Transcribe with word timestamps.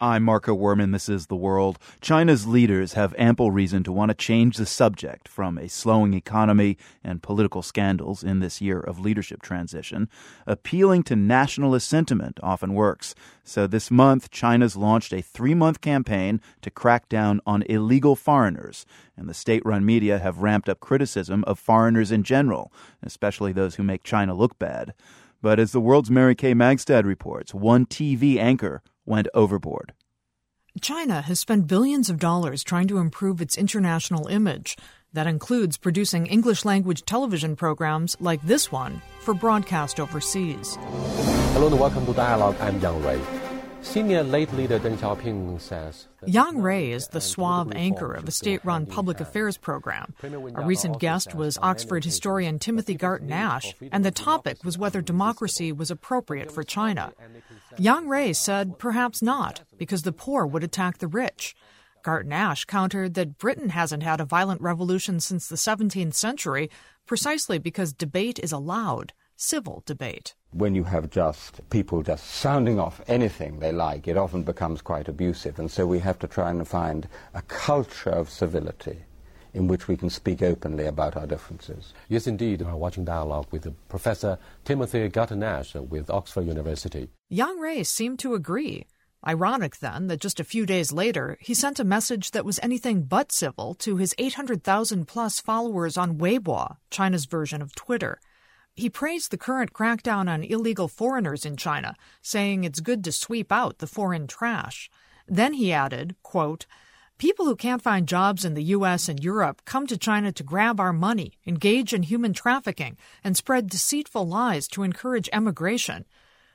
I'm 0.00 0.22
Marco 0.22 0.56
Werman. 0.56 0.92
This 0.92 1.08
is 1.08 1.26
The 1.26 1.34
World. 1.34 1.76
China's 2.00 2.46
leaders 2.46 2.92
have 2.92 3.16
ample 3.18 3.50
reason 3.50 3.82
to 3.82 3.90
want 3.90 4.10
to 4.10 4.14
change 4.14 4.56
the 4.56 4.64
subject 4.64 5.26
from 5.26 5.58
a 5.58 5.68
slowing 5.68 6.14
economy 6.14 6.78
and 7.02 7.20
political 7.20 7.62
scandals 7.62 8.22
in 8.22 8.38
this 8.38 8.60
year 8.60 8.78
of 8.78 9.00
leadership 9.00 9.42
transition. 9.42 10.08
Appealing 10.46 11.02
to 11.02 11.16
nationalist 11.16 11.88
sentiment 11.88 12.38
often 12.44 12.74
works. 12.74 13.16
So 13.42 13.66
this 13.66 13.90
month, 13.90 14.30
China's 14.30 14.76
launched 14.76 15.12
a 15.12 15.20
three 15.20 15.54
month 15.54 15.80
campaign 15.80 16.40
to 16.62 16.70
crack 16.70 17.08
down 17.08 17.40
on 17.44 17.62
illegal 17.62 18.14
foreigners. 18.14 18.86
And 19.16 19.28
the 19.28 19.34
state 19.34 19.66
run 19.66 19.84
media 19.84 20.20
have 20.20 20.42
ramped 20.42 20.68
up 20.68 20.78
criticism 20.78 21.42
of 21.48 21.58
foreigners 21.58 22.12
in 22.12 22.22
general, 22.22 22.72
especially 23.02 23.52
those 23.52 23.74
who 23.74 23.82
make 23.82 24.04
China 24.04 24.32
look 24.32 24.60
bad. 24.60 24.94
But 25.42 25.58
as 25.58 25.72
the 25.72 25.80
world's 25.80 26.10
Mary 26.10 26.36
Kay 26.36 26.54
Magistad 26.54 27.04
reports, 27.04 27.52
one 27.52 27.84
TV 27.84 28.38
anchor 28.38 28.80
went 29.08 29.28
overboard. 29.34 29.92
China 30.80 31.22
has 31.22 31.40
spent 31.40 31.66
billions 31.66 32.08
of 32.08 32.18
dollars 32.18 32.62
trying 32.62 32.86
to 32.88 32.98
improve 32.98 33.40
its 33.40 33.58
international 33.58 34.28
image. 34.28 34.76
That 35.12 35.26
includes 35.26 35.78
producing 35.78 36.26
English 36.26 36.64
language 36.64 37.04
television 37.04 37.56
programs 37.56 38.16
like 38.20 38.42
this 38.42 38.70
one 38.70 39.00
for 39.20 39.34
broadcast 39.34 39.98
overseas. 39.98 40.76
Hello 41.52 41.66
and 41.66 41.80
welcome 41.80 42.06
to 42.06 42.12
Dialogue. 42.12 42.56
I'm 42.60 42.78
Yang 42.80 43.02
Rui. 43.02 43.37
Senior 43.82 44.22
late 44.22 44.52
leader 44.54 44.78
Deng 44.78 44.96
Xiaoping 44.96 45.60
says 45.60 46.08
Yang 46.26 46.58
Rui 46.58 46.90
is 46.92 47.08
the 47.08 47.20
suave 47.20 47.72
anchor 47.74 48.12
of 48.12 48.26
a 48.26 48.30
state 48.30 48.64
run 48.64 48.86
public 48.86 49.20
affairs 49.20 49.56
program. 49.56 50.14
A 50.22 50.62
recent 50.64 50.98
guest 50.98 51.34
was 51.34 51.58
Oxford 51.62 52.04
historian 52.04 52.58
Timothy 52.58 52.94
Garton 52.94 53.32
Ash, 53.32 53.74
and 53.92 54.04
the 54.04 54.10
topic 54.10 54.62
was 54.64 54.76
whether 54.76 55.00
democracy 55.00 55.72
was 55.72 55.90
appropriate 55.90 56.50
for 56.50 56.62
China. 56.62 57.12
Yang 57.78 58.08
Rui 58.08 58.32
said 58.32 58.78
perhaps 58.78 59.22
not, 59.22 59.62
because 59.78 60.02
the 60.02 60.12
poor 60.12 60.44
would 60.44 60.64
attack 60.64 60.98
the 60.98 61.08
rich. 61.08 61.54
Garton 62.02 62.32
Ash 62.32 62.64
countered 62.64 63.14
that 63.14 63.38
Britain 63.38 63.70
hasn't 63.70 64.02
had 64.02 64.20
a 64.20 64.24
violent 64.24 64.60
revolution 64.60 65.20
since 65.20 65.48
the 65.48 65.56
17th 65.56 66.14
century 66.14 66.70
precisely 67.06 67.58
because 67.58 67.92
debate 67.92 68.38
is 68.42 68.52
allowed, 68.52 69.12
civil 69.36 69.82
debate 69.86 70.34
when 70.52 70.74
you 70.74 70.84
have 70.84 71.10
just 71.10 71.60
people 71.70 72.02
just 72.02 72.26
sounding 72.26 72.80
off 72.80 73.00
anything 73.06 73.58
they 73.58 73.72
like, 73.72 74.08
it 74.08 74.16
often 74.16 74.42
becomes 74.42 74.80
quite 74.80 75.08
abusive. 75.08 75.58
And 75.58 75.70
so 75.70 75.86
we 75.86 75.98
have 75.98 76.18
to 76.20 76.26
try 76.26 76.50
and 76.50 76.66
find 76.66 77.06
a 77.34 77.42
culture 77.42 78.10
of 78.10 78.30
civility 78.30 78.98
in 79.54 79.66
which 79.66 79.88
we 79.88 79.96
can 79.96 80.10
speak 80.10 80.42
openly 80.42 80.86
about 80.86 81.16
our 81.16 81.26
differences. 81.26 81.92
Yes, 82.08 82.26
indeed. 82.26 82.62
We're 82.62 82.74
watching 82.76 83.04
dialogue 83.04 83.46
with 83.50 83.74
Professor 83.88 84.38
Timothy 84.64 85.08
Garton 85.08 85.42
Ash 85.42 85.74
with 85.74 86.10
Oxford 86.10 86.46
University. 86.46 87.08
Yang 87.28 87.58
Rui 87.58 87.82
seemed 87.82 88.18
to 88.20 88.34
agree. 88.34 88.86
Ironic, 89.26 89.78
then, 89.78 90.06
that 90.06 90.20
just 90.20 90.38
a 90.38 90.44
few 90.44 90.64
days 90.64 90.92
later, 90.92 91.38
he 91.40 91.52
sent 91.52 91.80
a 91.80 91.84
message 91.84 92.30
that 92.30 92.44
was 92.44 92.60
anything 92.62 93.02
but 93.02 93.32
civil 93.32 93.74
to 93.74 93.96
his 93.96 94.14
800,000 94.16 95.06
plus 95.06 95.40
followers 95.40 95.96
on 95.96 96.18
Weibo, 96.18 96.76
China's 96.90 97.24
version 97.24 97.60
of 97.60 97.74
Twitter. 97.74 98.20
He 98.78 98.88
praised 98.88 99.32
the 99.32 99.36
current 99.36 99.72
crackdown 99.72 100.30
on 100.30 100.44
illegal 100.44 100.86
foreigners 100.86 101.44
in 101.44 101.56
China, 101.56 101.96
saying 102.22 102.62
it's 102.62 102.78
good 102.78 103.02
to 103.02 103.10
sweep 103.10 103.50
out 103.50 103.78
the 103.78 103.88
foreign 103.88 104.28
trash. 104.28 104.88
Then 105.26 105.54
he 105.54 105.72
added, 105.72 106.14
quote, 106.22 106.64
People 107.18 107.46
who 107.46 107.56
can't 107.56 107.82
find 107.82 108.06
jobs 108.06 108.44
in 108.44 108.54
the 108.54 108.70
U.S. 108.76 109.08
and 109.08 109.18
Europe 109.18 109.62
come 109.64 109.88
to 109.88 109.98
China 109.98 110.30
to 110.30 110.44
grab 110.44 110.78
our 110.78 110.92
money, 110.92 111.32
engage 111.44 111.92
in 111.92 112.04
human 112.04 112.32
trafficking, 112.32 112.96
and 113.24 113.36
spread 113.36 113.68
deceitful 113.68 114.28
lies 114.28 114.68
to 114.68 114.84
encourage 114.84 115.28
emigration. 115.32 116.04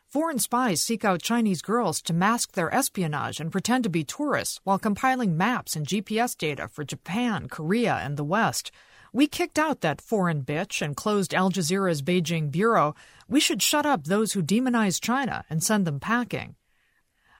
Foreign 0.08 0.40
spies 0.40 0.82
seek 0.82 1.04
out 1.04 1.22
Chinese 1.22 1.62
girls 1.62 2.02
to 2.04 2.14
mask 2.14 2.54
their 2.54 2.74
espionage 2.74 3.42
and 3.42 3.52
pretend 3.52 3.84
to 3.84 3.90
be 3.90 4.06
tourists 4.06 4.62
while 4.64 4.80
compiling 4.80 5.36
maps 5.36 5.76
and 5.76 5.86
GPS 5.86 6.38
data 6.38 6.70
for 6.70 6.86
Japan, 6.86 7.50
Korea, 7.50 7.96
and 7.96 8.16
the 8.16 8.24
West. 8.24 8.72
We 9.16 9.28
kicked 9.28 9.60
out 9.60 9.82
that 9.82 10.02
foreign 10.02 10.42
bitch 10.42 10.82
and 10.82 10.96
closed 10.98 11.36
Al 11.36 11.52
Jazeera's 11.52 12.02
Beijing 12.02 12.50
bureau. 12.50 12.96
We 13.30 13.40
should 13.40 13.62
shut 13.62 13.86
up 13.86 14.06
those 14.06 14.34
who 14.34 14.42
demonize 14.42 15.00
China 15.00 15.46
and 15.52 15.64
send 15.64 15.86
them 15.86 16.00
packing. 16.00 16.56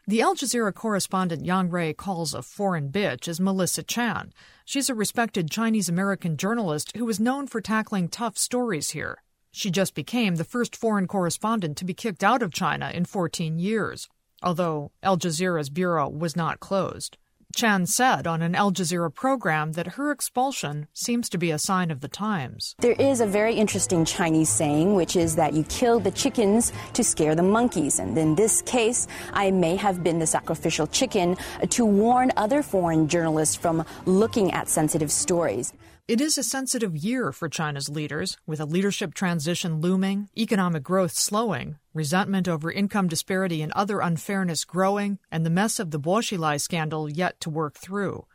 The 0.06 0.22
Al 0.22 0.36
Jazeera 0.36 0.72
correspondent 0.72 1.46
Yang 1.46 1.72
Rui 1.72 1.94
calls 1.94 2.36
a 2.36 2.44
foreign 2.44 2.92
bitch 2.92 3.28
is 3.28 3.40
Melissa 3.40 3.82
Chan. 3.82 4.34
She's 4.66 4.88
a 4.88 4.94
respected 4.94 5.50
Chinese 5.50 5.90
American 5.90 6.38
journalist 6.38 6.96
who 6.96 7.10
is 7.10 7.20
known 7.20 7.48
for 7.48 7.60
tackling 7.60 8.08
tough 8.08 8.38
stories 8.38 8.92
here. 8.92 9.24
She 9.52 9.72
just 9.72 9.96
became 9.96 10.36
the 10.36 10.44
first 10.44 10.76
foreign 10.76 11.08
correspondent 11.08 11.76
to 11.78 11.86
be 11.86 11.96
kicked 11.96 12.24
out 12.24 12.44
of 12.44 12.54
China 12.54 12.92
in 12.94 13.06
14 13.06 13.58
years, 13.58 14.10
although 14.44 14.92
Al 15.02 15.18
Jazeera's 15.18 15.72
bureau 15.72 16.08
was 16.08 16.36
not 16.36 16.60
closed. 16.60 17.18
Chan 17.56 17.86
said 17.86 18.26
on 18.26 18.42
an 18.42 18.56
Al 18.56 18.72
Jazeera 18.72 19.14
program 19.14 19.74
that 19.74 19.94
her 19.96 20.12
expulsion 20.12 20.88
seems 20.94 21.30
to 21.30 21.38
be 21.38 21.52
a 21.52 21.60
sign 21.60 21.92
of 21.92 22.02
the 22.02 22.08
times. 22.08 22.76
There 22.80 22.94
is 22.94 23.22
a 23.22 23.28
very 23.28 23.54
interesting 23.54 24.06
Chinese 24.06 24.50
saying, 24.50 24.96
which 24.96 25.16
is 25.16 25.36
that 25.36 25.54
you 25.54 25.64
kill 25.66 26.00
the 26.00 26.10
chickens 26.10 26.74
to 26.94 27.04
scare 27.04 27.36
the 27.36 27.44
monkeys. 27.44 28.00
And 28.00 28.18
in 28.18 28.34
this 28.34 28.64
case, 28.64 29.08
I 29.34 29.52
may 29.52 29.76
have 29.76 30.04
been 30.04 30.18
the 30.18 30.26
sacrificial 30.26 30.88
chicken 30.88 31.38
to 31.70 31.86
warn 31.86 32.32
other 32.38 32.64
foreign 32.64 33.08
journalists 33.08 33.56
from 33.56 33.86
looking 34.06 34.52
at 34.52 34.68
sensitive 34.68 35.12
stories. 35.12 35.74
It 36.06 36.20
is 36.20 36.38
a 36.38 36.44
sensitive 36.44 36.98
year 36.98 37.32
for 37.32 37.48
China's 37.48 37.88
leaders, 37.88 38.38
with 38.46 38.60
a 38.60 38.66
leadership 38.66 39.14
transition 39.14 39.80
looming, 39.80 40.28
economic 40.38 40.84
growth 40.84 41.14
slowing, 41.14 41.78
resentment 41.94 42.46
over 42.46 42.70
income 42.70 43.08
disparity 43.08 43.62
and 43.62 43.72
other 43.72 44.02
unfairness 44.02 44.66
growing, 44.66 45.20
and 45.32 45.46
the 45.46 45.50
mess 45.50 45.80
of 45.80 45.92
the 45.92 46.00
Bo 46.00 46.16
Xilai 46.16 46.60
scandal 46.60 47.10
yet 47.10 47.40
to 47.40 47.50
work 47.50 47.78
through. 47.78 48.26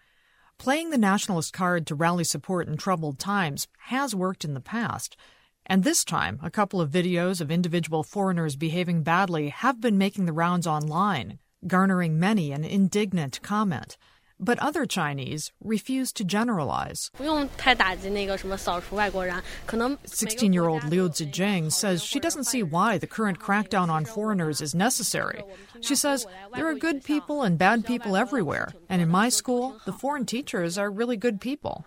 Playing 0.56 0.89
the 0.89 0.97
nationalist 0.97 1.53
card 1.53 1.87
to 1.89 1.95
rally 1.95 2.25
support 2.25 2.69
in 2.69 2.79
troubled 2.79 3.19
times 3.19 3.69
has 3.89 4.15
worked 4.15 4.47
in 4.47 4.55
the 4.55 4.61
past, 4.62 5.15
and 5.67 5.85
this 5.85 6.05
time 6.05 6.41
a 6.43 6.50
couple 6.50 6.81
of 6.81 6.91
videos 6.91 7.43
of 7.43 7.50
individual 7.50 8.03
foreigners 8.03 8.56
behaving 8.56 9.03
badly 9.03 9.50
have 9.50 9.79
been 9.79 9.99
making 9.99 10.25
the 10.25 10.33
rounds 10.33 10.67
online, 10.67 11.39
garnering 11.67 12.19
many 12.19 12.50
an 12.50 12.65
indignant 12.65 13.43
comment. 13.43 13.99
But 14.41 14.59
other 14.60 14.87
Chinese 14.87 15.50
refuse 15.62 16.12
to 16.12 16.25
generalize. 16.25 17.10
16 20.04 20.53
year 20.53 20.69
old 20.69 20.84
Liu 20.84 21.09
Zijing 21.09 21.72
says 21.72 22.04
she 22.04 22.21
doesn't 22.21 22.44
see 22.44 22.62
why 22.62 22.99
the 22.99 23.09
current 23.09 23.41
crackdown 23.41 23.88
on 23.88 24.04
foreigners 24.04 24.60
is 24.60 24.75
necessary. 24.75 25.43
She 25.81 25.97
says, 25.97 26.26
There 26.54 26.69
are 26.69 26.75
good 26.75 27.03
people 27.03 27.43
and 27.43 27.59
bad 27.59 27.84
people 27.84 28.16
everywhere, 28.16 28.72
and 28.88 29.03
in 29.03 29.09
my 29.09 29.28
school, 29.28 29.81
the 29.87 29.93
foreign 29.93 30.25
teachers 30.25 30.78
are 30.78 30.91
really 30.91 31.16
good 31.16 31.41
people. 31.41 31.84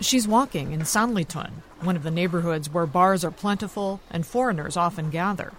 She's 0.00 0.26
walking 0.26 0.72
in 0.72 0.80
Sanlitun, 0.80 1.50
one 1.82 1.94
of 1.94 2.02
the 2.02 2.10
neighborhoods 2.10 2.70
where 2.70 2.86
bars 2.86 3.24
are 3.24 3.30
plentiful 3.30 4.00
and 4.10 4.26
foreigners 4.26 4.76
often 4.76 5.10
gather. 5.10 5.52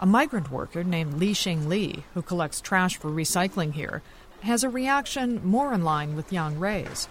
A 0.00 0.06
migrant 0.06 0.50
worker 0.50 0.82
named 0.82 1.14
Li 1.14 1.32
Xing 1.32 1.66
Li, 1.66 2.04
who 2.14 2.22
collects 2.22 2.60
trash 2.60 2.96
for 2.96 3.10
recycling 3.10 3.72
here, 3.72 4.02
has 4.42 4.64
a 4.64 4.68
reaction 4.68 5.40
more 5.44 5.72
in 5.72 5.84
line 5.84 6.14
with 6.16 6.32
Yang 6.32 6.58
Rui's. 6.58 7.08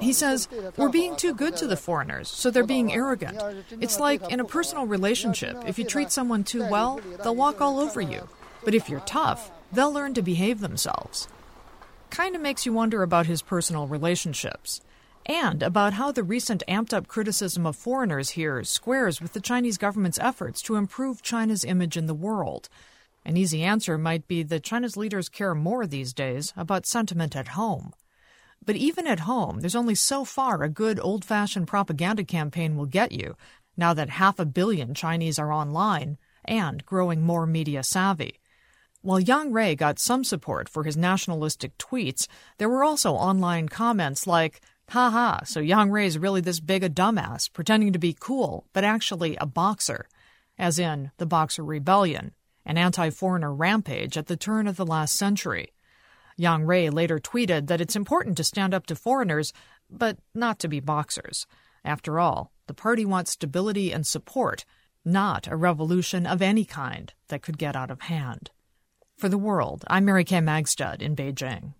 He 0.00 0.12
says, 0.12 0.48
We're 0.76 0.88
being 0.88 1.16
too 1.16 1.34
good 1.34 1.56
to 1.56 1.66
the 1.66 1.76
foreigners, 1.76 2.28
so 2.28 2.50
they're 2.50 2.64
being 2.64 2.92
arrogant. 2.92 3.42
It's 3.80 3.98
like 3.98 4.30
in 4.30 4.40
a 4.40 4.44
personal 4.44 4.86
relationship, 4.86 5.56
if 5.66 5.78
you 5.78 5.84
treat 5.84 6.12
someone 6.12 6.44
too 6.44 6.68
well, 6.68 7.00
they'll 7.22 7.34
walk 7.34 7.60
all 7.60 7.80
over 7.80 8.00
you. 8.00 8.28
But 8.64 8.74
if 8.74 8.88
you're 8.88 9.00
tough, 9.00 9.50
they'll 9.72 9.92
learn 9.92 10.14
to 10.14 10.22
behave 10.22 10.60
themselves. 10.60 11.28
Kind 12.10 12.34
of 12.34 12.42
makes 12.42 12.66
you 12.66 12.72
wonder 12.72 13.02
about 13.02 13.26
his 13.26 13.42
personal 13.42 13.86
relationships 13.86 14.80
and 15.26 15.62
about 15.62 15.94
how 15.94 16.10
the 16.10 16.22
recent 16.22 16.62
amped 16.66 16.92
up 16.92 17.06
criticism 17.06 17.66
of 17.66 17.76
foreigners 17.76 18.30
here 18.30 18.64
squares 18.64 19.20
with 19.20 19.32
the 19.32 19.40
Chinese 19.40 19.78
government's 19.78 20.18
efforts 20.18 20.62
to 20.62 20.76
improve 20.76 21.22
China's 21.22 21.64
image 21.64 21.96
in 21.96 22.06
the 22.06 22.14
world. 22.14 22.68
An 23.30 23.36
easy 23.36 23.62
answer 23.62 23.96
might 23.96 24.26
be 24.26 24.42
that 24.42 24.64
China's 24.64 24.96
leaders 24.96 25.28
care 25.28 25.54
more 25.54 25.86
these 25.86 26.12
days 26.12 26.52
about 26.56 26.84
sentiment 26.84 27.36
at 27.36 27.54
home. 27.54 27.92
But 28.66 28.74
even 28.74 29.06
at 29.06 29.20
home, 29.20 29.60
there's 29.60 29.76
only 29.76 29.94
so 29.94 30.24
far 30.24 30.64
a 30.64 30.68
good 30.68 30.98
old 30.98 31.24
fashioned 31.24 31.68
propaganda 31.68 32.24
campaign 32.24 32.74
will 32.74 32.86
get 32.86 33.12
you 33.12 33.36
now 33.76 33.94
that 33.94 34.10
half 34.10 34.40
a 34.40 34.44
billion 34.44 34.94
Chinese 34.94 35.38
are 35.38 35.52
online 35.52 36.18
and 36.44 36.84
growing 36.84 37.22
more 37.22 37.46
media 37.46 37.84
savvy. 37.84 38.40
While 39.00 39.20
Yang 39.20 39.52
Rui 39.52 39.76
got 39.76 40.00
some 40.00 40.24
support 40.24 40.68
for 40.68 40.82
his 40.82 40.96
nationalistic 40.96 41.78
tweets, 41.78 42.26
there 42.58 42.68
were 42.68 42.82
also 42.82 43.12
online 43.12 43.68
comments 43.68 44.26
like, 44.26 44.60
haha, 44.88 45.44
so 45.44 45.60
Yang 45.60 45.90
Rui's 45.92 46.18
really 46.18 46.40
this 46.40 46.58
big 46.58 46.82
a 46.82 46.90
dumbass, 46.90 47.48
pretending 47.52 47.92
to 47.92 47.98
be 48.00 48.16
cool, 48.18 48.66
but 48.72 48.82
actually 48.82 49.36
a 49.36 49.46
boxer, 49.46 50.08
as 50.58 50.80
in 50.80 51.12
the 51.18 51.26
Boxer 51.26 51.62
Rebellion, 51.62 52.32
an 52.64 52.78
anti 52.78 53.10
foreigner 53.10 53.52
rampage 53.52 54.16
at 54.16 54.26
the 54.26 54.36
turn 54.36 54.66
of 54.66 54.76
the 54.76 54.86
last 54.86 55.16
century. 55.16 55.72
Yang 56.36 56.66
Rui 56.66 56.90
later 56.90 57.18
tweeted 57.18 57.66
that 57.66 57.80
it's 57.80 57.96
important 57.96 58.36
to 58.36 58.44
stand 58.44 58.72
up 58.72 58.86
to 58.86 58.96
foreigners, 58.96 59.52
but 59.90 60.18
not 60.34 60.58
to 60.60 60.68
be 60.68 60.80
boxers. 60.80 61.46
After 61.84 62.18
all, 62.18 62.52
the 62.66 62.74
party 62.74 63.04
wants 63.04 63.32
stability 63.32 63.92
and 63.92 64.06
support, 64.06 64.64
not 65.04 65.48
a 65.48 65.56
revolution 65.56 66.26
of 66.26 66.40
any 66.42 66.64
kind 66.64 67.12
that 67.28 67.42
could 67.42 67.58
get 67.58 67.76
out 67.76 67.90
of 67.90 68.02
hand. 68.02 68.50
For 69.16 69.28
the 69.28 69.38
world, 69.38 69.84
I'm 69.88 70.04
Mary 70.04 70.24
Kay 70.24 70.38
Magistad 70.38 71.02
in 71.02 71.14
Beijing. 71.14 71.74